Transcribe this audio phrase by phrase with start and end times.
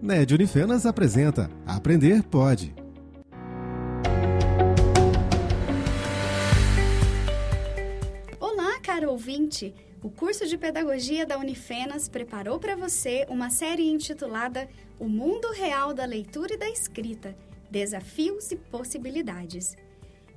[0.00, 2.74] NED Unifenas apresenta Aprender Pode.
[8.38, 9.74] Olá, caro ouvinte!
[10.02, 14.68] O curso de Pedagogia da Unifenas preparou para você uma série intitulada
[14.98, 17.36] O Mundo Real da Leitura e da Escrita
[17.70, 19.76] Desafios e Possibilidades.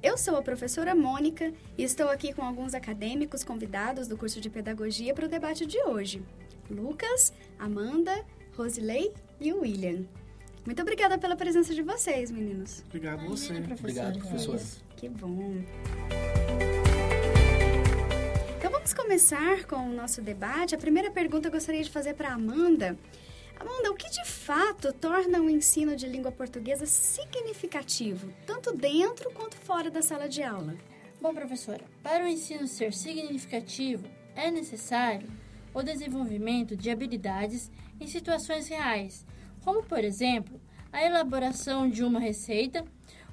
[0.05, 4.51] Eu sou a professora Mônica e estou aqui com alguns acadêmicos convidados do curso de
[4.51, 6.21] Pedagogia para o debate de hoje:
[6.69, 8.23] Lucas, Amanda,
[8.55, 10.05] Rosilei e William.
[10.63, 12.83] Muito obrigada pela presença de vocês, meninos.
[12.87, 13.53] Obrigado a você.
[13.79, 14.61] Obrigado, professora.
[14.95, 15.63] Que bom.
[18.59, 20.75] Então vamos começar com o nosso debate.
[20.75, 22.89] A primeira pergunta eu gostaria de fazer para Amanda.
[22.89, 22.97] Amanda,
[23.95, 29.89] o que de fato torna o ensino de língua portuguesa significativo, tanto dentro quanto fora
[29.89, 30.75] da sala de aula?
[31.21, 34.05] Bom, professora, para o ensino ser significativo,
[34.35, 35.29] é necessário
[35.73, 39.25] o desenvolvimento de habilidades em situações reais,
[39.63, 40.59] como, por exemplo,
[40.91, 42.83] a elaboração de uma receita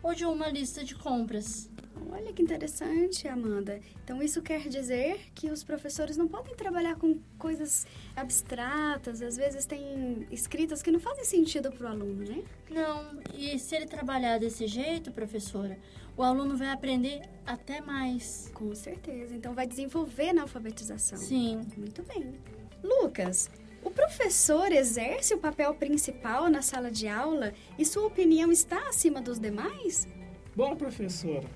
[0.01, 1.69] ou de uma lista de compras.
[2.11, 3.81] Olha que interessante, Amanda.
[4.05, 9.67] Então, isso quer dizer que os professores não podem trabalhar com coisas abstratas, às vezes
[9.67, 12.43] tem escritas que não fazem sentido para o aluno, né?
[12.71, 15.79] Não, e se ele trabalhar desse jeito, professora,
[16.17, 18.51] o aluno vai aprender até mais.
[18.55, 19.35] Com certeza.
[19.35, 21.19] Então, vai desenvolver na alfabetização.
[21.19, 21.63] Sim.
[21.77, 22.35] Muito bem.
[22.83, 23.51] Lucas,
[23.83, 29.21] o professor exerce o papel principal na sala de aula e sua opinião está acima
[29.21, 30.07] dos demais?
[30.55, 31.49] Bom, professora,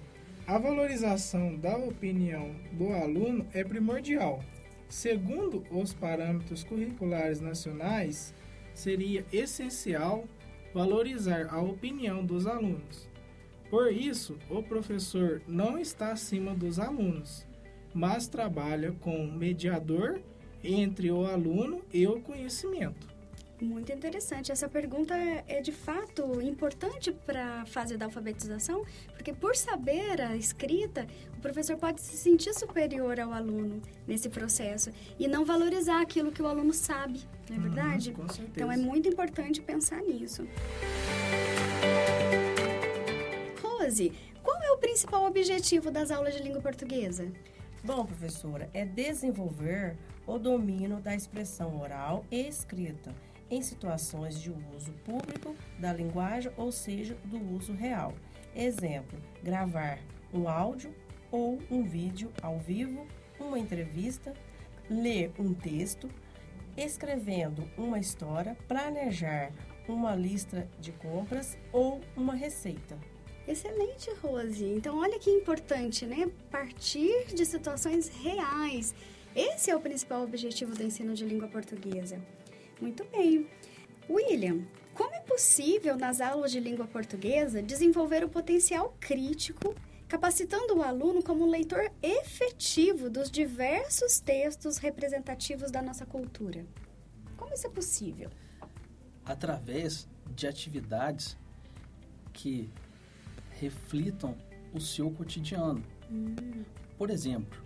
[0.47, 4.45] a valorização da opinião do aluno é primordial.
[4.89, 8.33] Segundo os parâmetros curriculares nacionais,
[8.73, 10.25] seria essencial
[10.73, 13.09] valorizar a opinião dos alunos.
[13.69, 17.45] Por isso, o professor não está acima dos alunos,
[17.93, 20.21] mas trabalha como mediador
[20.63, 23.16] entre o aluno e o conhecimento.
[23.61, 24.53] Muito interessante.
[24.53, 30.37] Essa pergunta é de fato importante para a fase da alfabetização, porque por saber a
[30.37, 31.07] escrita,
[31.39, 36.43] o professor pode se sentir superior ao aluno nesse processo e não valorizar aquilo que
[36.43, 38.11] o aluno sabe, não é verdade?
[38.11, 38.51] Uhum, com certeza.
[38.57, 40.47] Então é muito importante pensar nisso.
[43.63, 44.13] Rose,
[44.43, 47.33] qual é o principal objetivo das aulas de língua portuguesa?
[47.83, 49.97] Bom, professora, é desenvolver
[50.27, 53.15] o domínio da expressão oral e escrita
[53.51, 58.15] em situações de uso público da linguagem, ou seja, do uso real.
[58.55, 59.99] Exemplo: gravar
[60.33, 60.95] um áudio
[61.31, 63.07] ou um vídeo ao vivo,
[63.39, 64.33] uma entrevista,
[64.89, 66.09] ler um texto,
[66.77, 69.53] escrevendo uma história, planejar
[69.89, 72.99] uma lista de compras ou uma receita.
[73.47, 74.65] Excelente, Rose.
[74.65, 76.29] Então, olha que importante, né?
[76.51, 78.93] Partir de situações reais.
[79.37, 82.21] Esse é o principal objetivo do ensino de língua portuguesa.
[82.81, 83.49] Muito bem.
[84.09, 84.65] William,
[84.95, 89.75] como é possível nas aulas de língua portuguesa desenvolver o potencial crítico,
[90.09, 96.65] capacitando o aluno como um leitor efetivo dos diversos textos representativos da nossa cultura?
[97.37, 98.31] Como isso é possível?
[99.25, 101.37] Através de atividades
[102.33, 102.71] que
[103.59, 104.37] reflitam
[104.73, 105.83] o seu cotidiano.
[106.11, 106.65] Hum.
[106.97, 107.63] Por exemplo,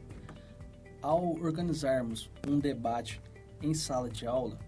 [1.03, 3.21] ao organizarmos um debate
[3.63, 4.59] em sala de aula,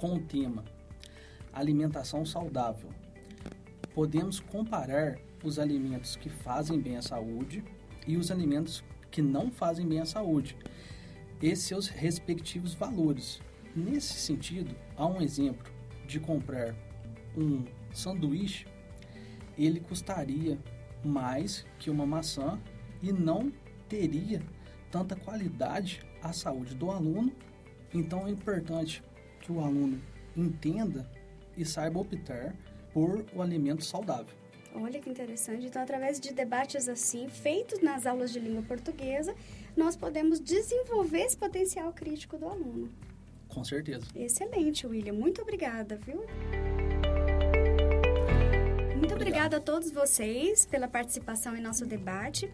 [0.00, 0.64] com o tema
[1.52, 2.88] alimentação saudável,
[3.94, 7.62] podemos comparar os alimentos que fazem bem à saúde
[8.06, 10.56] e os alimentos que não fazem bem à saúde
[11.42, 13.40] e seus respectivos valores.
[13.76, 15.70] Nesse sentido, há um exemplo
[16.06, 16.74] de comprar
[17.36, 18.66] um sanduíche,
[19.58, 20.58] ele custaria
[21.04, 22.58] mais que uma maçã
[23.02, 23.52] e não
[23.88, 24.42] teria
[24.90, 27.32] tanta qualidade à saúde do aluno.
[27.92, 29.02] Então é importante
[29.50, 30.00] que o aluno
[30.36, 31.04] entenda
[31.56, 32.54] e saiba optar
[32.92, 34.34] por o alimento saudável.
[34.72, 35.66] Olha que interessante.
[35.66, 39.34] Então, através de debates assim, feitos nas aulas de língua portuguesa,
[39.76, 42.88] nós podemos desenvolver esse potencial crítico do aluno.
[43.48, 44.06] Com certeza.
[44.14, 45.12] Excelente, William.
[45.12, 46.24] Muito obrigada, viu?
[48.96, 52.48] Muito obrigada a todos vocês pela participação em nosso debate.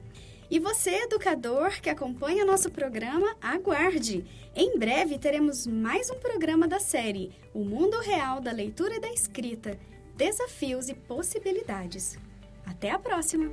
[0.51, 4.25] E você, educador que acompanha nosso programa, aguarde!
[4.55, 9.11] Em breve teremos mais um programa da série O Mundo Real da Leitura e da
[9.11, 9.77] Escrita
[10.17, 12.17] Desafios e Possibilidades.
[12.65, 13.51] Até a próxima!